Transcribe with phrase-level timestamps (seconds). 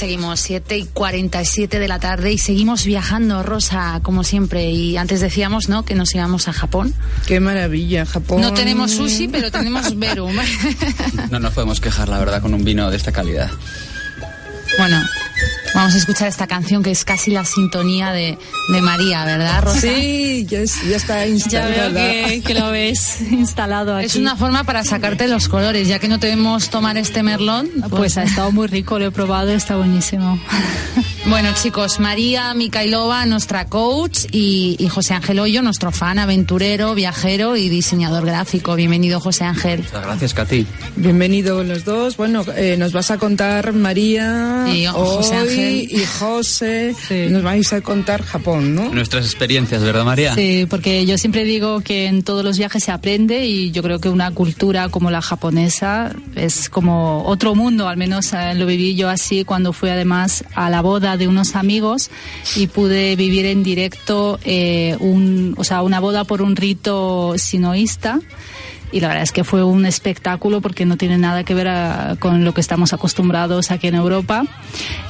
[0.00, 4.70] seguimos, 7 y 47 de la tarde y seguimos viajando, Rosa, como siempre.
[4.70, 6.94] Y antes decíamos, ¿no?, que nos íbamos a Japón.
[7.26, 8.40] Qué maravilla, Japón.
[8.40, 10.34] No tenemos sushi, pero tenemos verum.
[11.30, 13.50] no nos podemos quejar, la verdad, con un vino de esta calidad.
[14.78, 15.02] Bueno,
[15.74, 19.80] vamos a escuchar esta canción que es casi la sintonía de, de María, ¿verdad, Rosa?
[19.80, 21.74] Sí, ya, ya está instalada.
[21.74, 24.06] Ya veo que, lo ves instalado aquí.
[24.06, 27.68] Es una forma para sacarte los colores, ya que no debemos tomar este merlón.
[27.80, 30.40] Pues, pues ha estado muy rico, lo he probado, está buenísimo.
[31.26, 37.56] Bueno, chicos, María Mikailova, nuestra coach, y, y, José Ángel Hoyo, nuestro fan, aventurero, viajero
[37.56, 38.74] y diseñador gráfico.
[38.74, 39.80] Bienvenido, José Ángel.
[39.80, 40.66] Muchas gracias, Katy.
[40.96, 42.16] Bienvenido los dos.
[42.16, 45.88] Bueno, eh, nos vas a contar, María, y José Ángel.
[45.92, 47.26] y José, sí.
[47.28, 48.88] nos vais a contar Japón, ¿no?
[48.88, 50.34] Nuestras experiencias, ¿verdad, María?
[50.34, 54.00] Sí, porque yo siempre digo que en todos los viajes se aprende y yo creo
[54.00, 58.96] que una cultura como la japonesa es como otro mundo, al menos eh, lo viví
[58.96, 62.10] yo así cuando fui además a la boda de unos amigos
[62.56, 68.20] y pude vivir en directo eh, un, o sea, una boda por un rito sinoísta
[68.92, 72.16] y la verdad es que fue un espectáculo porque no tiene nada que ver a,
[72.18, 74.44] con lo que estamos acostumbrados aquí en Europa.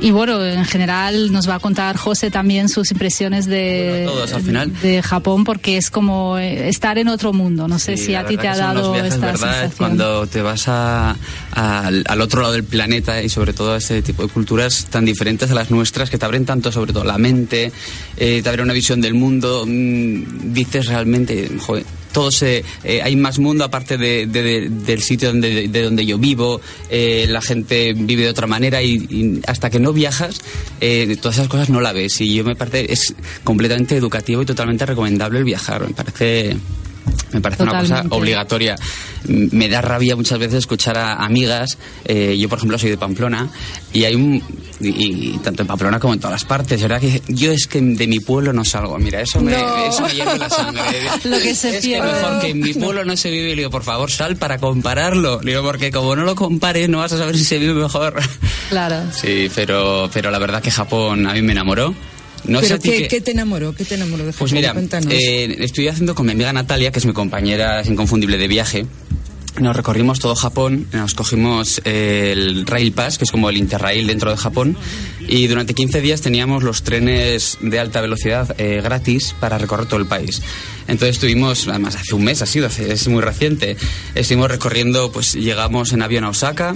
[0.00, 4.42] Y bueno, en general nos va a contar José también sus impresiones de, todos, al
[4.42, 4.72] final.
[4.82, 7.68] de Japón porque es como estar en otro mundo.
[7.68, 9.40] No sé Sí, si a ti te ha dado viajes, esta ¿verdad?
[9.60, 9.72] sensación.
[9.76, 11.16] Cuando te vas a-
[11.52, 15.04] a- al, otro lado del planeta y sobre todo a este tipo de culturas tan
[15.04, 17.72] diferentes a las nuestras que te abren tanto sobre todo la mente,
[18.16, 21.84] eh, te abren una visión del mundo, mm, dices realmente, joder,
[22.14, 26.06] todo se, eh, hay más mundo aparte de, de- de- del sitio donde, de donde
[26.06, 30.40] yo vivo, eh, la gente vive de otra manera y, y hasta que no viajas,
[30.80, 32.18] eh, todas esas cosas no la ves.
[32.22, 36.56] Y yo me parece, es completamente educativo y totalmente recomendable el viajar, me parece...
[37.34, 38.76] Me parece una cosa obligatoria.
[39.26, 41.76] Me da rabia muchas veces escuchar a amigas.
[42.04, 43.48] eh, yo, por ejemplo, soy de Pamplona
[43.92, 44.42] y hay un.
[44.80, 46.80] Y, y tanto en Pamplona como en todas las partes.
[46.80, 47.00] ¿verdad?
[47.00, 48.98] Que yo es que de mi pueblo no salgo.
[48.98, 49.86] Mira, eso me, No.
[49.86, 50.82] eso me hierve la sangre.
[51.24, 52.06] Lo que se es pierde.
[52.08, 53.50] que mejor que en mi pueblo no se vive.
[53.50, 55.40] Le digo, por favor, sal para compararlo.
[55.42, 58.14] Le digo, porque como no lo compares, no vas a saber si se vive mejor.
[58.68, 59.10] Claro.
[59.12, 61.94] Sí, pero, pero la verdad que Japón a mí me enamoró.
[62.46, 63.74] No ¿Pero qué, qué- qué te enamoró?
[63.74, 64.74] ¿Qué te enamoró pues mira,
[65.10, 68.86] eh, estoy haciendo con mi amiga Natalia, que es mi compañera es inconfundible de viaje.
[69.60, 74.04] Nos recorrimos todo Japón, nos cogimos eh, el Rail Pass, que es como el Interrail
[74.08, 74.76] dentro de Japón,
[75.20, 80.00] y durante 15 días teníamos los trenes de alta velocidad eh, gratis para recorrer todo
[80.00, 80.42] el país.
[80.88, 83.76] Entonces estuvimos, además hace un mes ha sido, es muy reciente,
[84.16, 86.74] estuvimos recorriendo, pues llegamos en avión a Osaka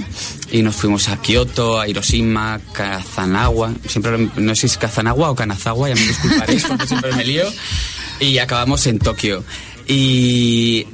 [0.52, 5.34] y nos fuimos a Kioto, a Hiroshima, Kazanawa, siempre no sé si es Kazanawa o
[5.34, 7.44] Kanazawa, ya me disculparéis porque siempre me lío,
[8.20, 9.42] y acabamos en Tokio.
[9.88, 10.86] Y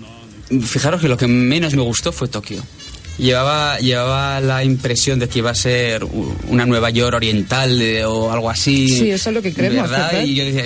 [0.63, 2.63] fijaros que lo que menos me gustó fue Tokio.
[3.17, 6.05] Llevaba, llevaba la impresión de que iba a ser
[6.49, 8.89] una Nueva York oriental eh, o algo así.
[8.89, 10.11] Sí, eso es lo que creemos, ¿verdad?
[10.13, 10.25] ¿verdad?
[10.27, 10.65] Y yo decía,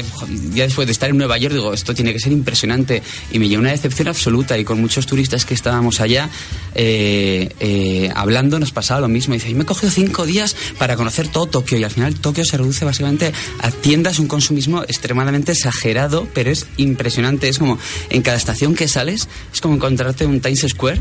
[0.55, 3.03] ya después de estar en Nueva York, digo, esto tiene que ser impresionante.
[3.31, 4.57] Y me llevó una decepción absoluta.
[4.57, 6.31] Y con muchos turistas que estábamos allá
[6.75, 9.35] eh, eh, hablando, nos pasaba lo mismo.
[9.35, 11.77] Dice, "Y me he cogido cinco días para conocer todo Tokio.
[11.79, 16.67] Y al final Tokio se reduce básicamente a tiendas, un consumismo extremadamente exagerado, pero es
[16.79, 17.49] impresionante.
[17.49, 17.79] Es como
[18.09, 20.99] en cada estación que sales, es como encontrarte un Times Square.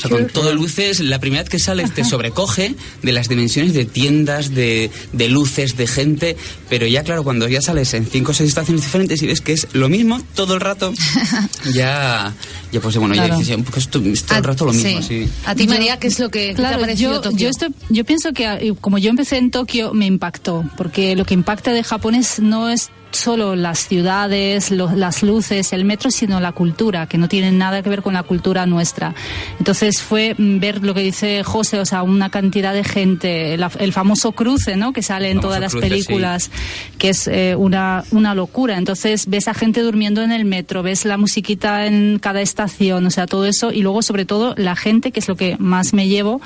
[0.00, 3.28] O sea, Qué con todo luces, la primera vez que sales te sobrecoge de las
[3.28, 6.36] dimensiones de tiendas, de, de luces, de gente,
[6.70, 9.52] pero ya claro, cuando ya sales en cinco o seis estaciones diferentes y ves que
[9.52, 10.94] es lo mismo todo el rato,
[11.74, 12.32] ya,
[12.72, 13.34] ya pues bueno, Claro.
[13.34, 15.28] ya dices, pues es todo el rato lo mismo, sí.
[15.44, 17.38] A ti, María, ¿qué es lo que qué te ha Claro, parecido yo, Tokio?
[17.38, 21.24] yo, estoy- yo pienso que eh, como yo empecé en Tokio me impactó, porque lo
[21.24, 26.10] que impacta de Japón es, no es solo las ciudades, lo- las luces, el metro,
[26.10, 29.14] sino la cultura, que no tienen nada que ver con la cultura nuestra.
[29.58, 33.70] Entonces fue mm, ver lo que dice José, o sea, una cantidad de gente, la-
[33.78, 34.92] el famoso cruce, ¿no?
[34.92, 35.90] Que sale en todas las cruce, sí.
[35.92, 36.50] películas,
[36.98, 38.76] que es eh, una, una locura.
[38.78, 43.10] Entonces ves a gente durmiendo en el metro, ves la musiquita en cada estación, o
[43.10, 43.72] sea, todo eso.
[43.72, 46.40] Y luego, sobre todo, la gente, que es lo que más me llevo,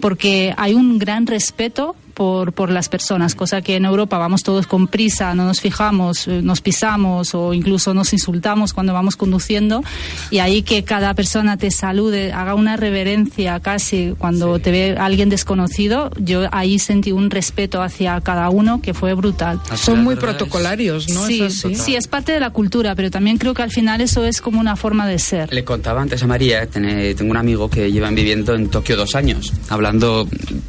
[0.00, 4.66] porque hay un gran respeto por, por las personas, cosa que en Europa vamos todos
[4.66, 9.84] con prisa, no nos fijamos, eh, nos pisamos o incluso nos insultamos cuando vamos conduciendo
[10.30, 15.28] y ahí que cada persona te salude, haga una reverencia casi cuando te ve alguien
[15.28, 19.60] desconocido, yo ahí sentí un respeto hacia cada uno que fue brutal.
[19.68, 21.26] Al Son muy protocolarios, ¿no?
[21.26, 24.24] Sí, Es sí, es parte de la cultura, pero también creo que al final eso
[24.24, 25.52] es como una forma de ser.
[25.52, 29.52] Le contaba antes a María, tengo un amigo que llevan viviendo en Tokio dos años,
[29.68, 30.26] hablando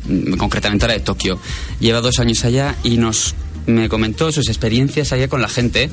[0.10, 1.37] mm, concretamente ahora de Tokio.
[1.80, 3.36] Lleva dos años allá y nos
[3.66, 5.90] me comentó sus experiencias allá con la gente.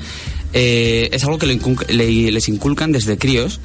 [0.52, 3.60] Eh, es algo que le incul- le- les inculcan desde críos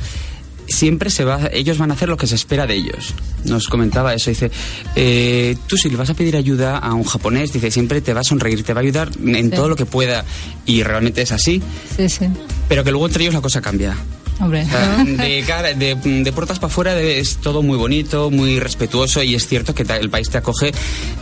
[0.67, 3.15] siempre se va, ellos van a hacer lo que se espera de ellos.
[3.43, 4.51] Nos comentaba eso, dice,
[4.95, 8.21] eh, tú si le vas a pedir ayuda a un japonés, dice, siempre te va
[8.21, 9.55] a sonreír, te va a ayudar en Sí.
[9.55, 10.23] todo lo que pueda.
[10.67, 11.59] Y realmente es así,
[11.97, 12.25] Sí, sí.
[12.67, 13.97] pero que luego entre ellos la cosa cambia.
[14.39, 14.63] Hombre.
[14.63, 19.21] O sea, de, cara- de, de puertas para afuera es todo muy bonito, muy respetuoso
[19.24, 20.71] y es cierto que el país te acoge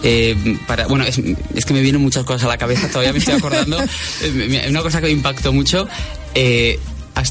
[0.03, 0.35] eh,
[0.67, 0.87] para...
[0.87, 1.19] Bueno, es,
[1.55, 3.77] es que me vienen muchas cosas a la cabeza, todavía me estoy acordando.
[4.21, 5.87] Eh, Una cosa que me impactó mucho,
[6.35, 6.79] eh,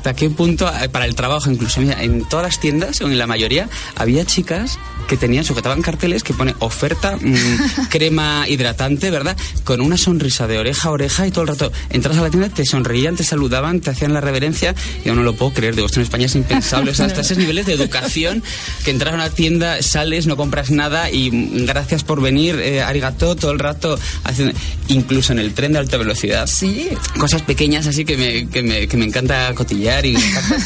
[0.06, 3.18] hasta qué punto eh, para el trabajo, incluso mira, en todas las tiendas, o en
[3.18, 9.36] la mayoría, había chicas que tenían, sujetaban carteles que pone oferta mm, crema hidratante, ¿verdad?
[9.64, 12.48] Con una sonrisa de oreja a oreja y todo el rato entras a la tienda,
[12.50, 14.74] te sonreían, te saludaban, te hacían la reverencia.
[15.04, 16.92] Yo no lo puedo creer, digo, esto en España es impensable.
[16.92, 18.42] O sea, hasta esos niveles de educación
[18.84, 22.80] que entras a una tienda, sales, no compras nada y mm, gracias por venir, eh,
[22.82, 24.54] arigato, todo el rato, haciendo-
[24.88, 26.90] incluso en el tren de alta velocidad Sí.
[27.18, 30.16] cosas pequeñas así que me, que me, que me encanta cotillar y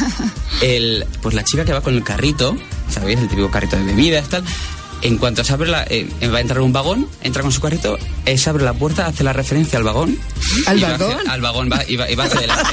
[0.63, 2.57] el, pues la chica que va con el carrito,
[2.89, 3.19] ¿sabéis?
[3.21, 4.45] El típico carrito de bebidas, tal.
[5.03, 7.61] En cuanto se abre la, eh, va a entrar en un vagón, entra con su
[7.61, 10.19] carrito, eh, se abre la puerta, hace la referencia al vagón.
[10.67, 11.17] ¿Al y va vagón?
[11.21, 12.65] hacia- al vagón, va, y va, y va hacia adelante.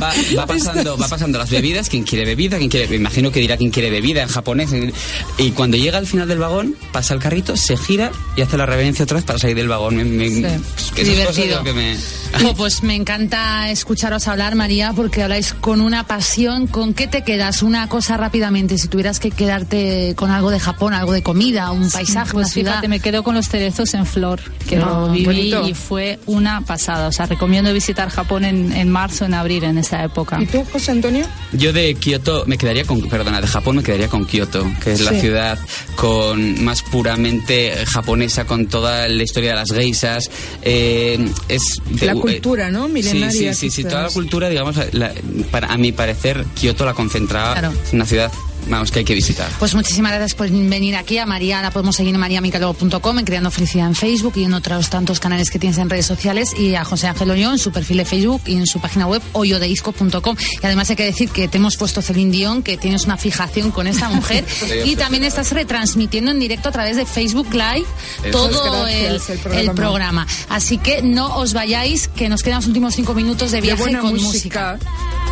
[0.00, 3.40] Va, va pasando, va pasando las bebidas, quien quiere bebida, quien quiere, me imagino que
[3.40, 4.72] dirá quien quiere bebida en japonés.
[4.72, 4.92] en-
[5.38, 8.64] y cuando llega al final del vagón, pasa el carrito, se gira y hace la
[8.66, 9.96] reverencia otra vez para salir del vagón.
[9.96, 10.60] Me-
[10.94, 11.58] que Divertido.
[11.58, 11.96] lo que me...
[12.42, 16.68] Jo, pues me encanta escucharos hablar, María, porque habláis con una pasión.
[16.68, 17.62] ¿Con qué te quedas?
[17.62, 21.90] Una cosa rápidamente, si tuvieras que quedarte con algo de Japón, algo de comida, un
[21.90, 22.70] paisaje, Pues una ciudad.
[22.72, 25.68] fíjate, me quedo con los cerezos en flor, que Ah, lo viví bonito.
[25.68, 27.08] y fue una pasada.
[27.08, 30.40] O sea, recomiendo visitar Japón en, en marzo, en abril, en esa época.
[30.40, 31.26] ¿Y tú, José Antonio?
[31.52, 35.00] Yo de Kioto me quedaría con, perdona, de Japón me quedaría con Kioto, que es
[35.00, 35.20] la Sí.
[35.20, 35.58] ciudad
[35.96, 40.30] con más puramente japonesa, con toda la historia de las geisas.
[40.62, 41.18] eh,
[41.48, 42.88] es de- La cultura, ¿no?
[42.88, 45.12] Milenaria, Sí, sí, sí, sí, toda la cultura, digamos, la-
[45.50, 47.52] para, a mi parecer, Kioto la concentraba.
[47.54, 47.72] Claro.
[47.86, 48.30] Es una ciudad,
[48.68, 49.48] vamos, que hay que visitar.
[49.58, 51.18] Pues muchísimas gracias por venir aquí.
[51.18, 54.90] A María la podemos seguir en mariamicalogo.com, en Creando Felicidad en Facebook y en otros
[54.90, 56.52] tantos canales que tienes en redes sociales.
[56.58, 59.22] Y a José Ángel Ollón en su perfil de Facebook y en su página web
[59.32, 60.36] hoyodeisco.com.
[60.62, 63.70] Y además hay que decir que te hemos puesto Celine Dion, que tienes una fijación
[63.70, 64.44] con esta mujer.
[64.84, 67.86] y también estás retransmitiendo en directo a través de Facebook Live
[68.30, 69.40] todo el, gracias, el el
[69.72, 69.74] programa.
[69.74, 70.26] programa.
[70.48, 73.82] Así que no os vayáis, que nos quedan los últimos cinco minutos de De viaje
[73.82, 74.78] buena con música.
[74.78, 75.29] música.